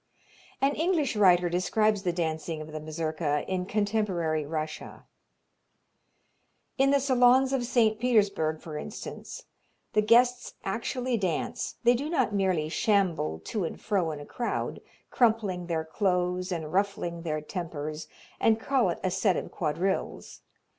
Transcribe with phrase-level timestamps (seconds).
[0.61, 5.05] An English writer describes the dancing of the Mazurka in contemporary Russia:
[6.79, 7.99] In the salons of St.
[7.99, 9.43] Petersburg, for instance,
[9.93, 14.81] the guests actually dance; they do not merely shamble to and fro in a crowd,
[15.11, 18.07] crumpling their clothes and ruffling their tempers,
[18.39, 20.41] and call it a set of quadrilles.